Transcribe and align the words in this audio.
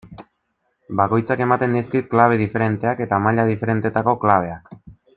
Bakoitzak 1.01 1.43
ematen 1.47 1.77
dizkit 1.79 2.09
klabe 2.15 2.41
diferenteak, 2.41 3.07
eta 3.09 3.23
maila 3.27 3.49
diferentetako 3.55 4.21
klabeak. 4.27 4.79